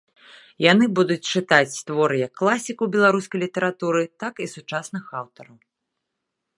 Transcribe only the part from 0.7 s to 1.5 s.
Яны будуць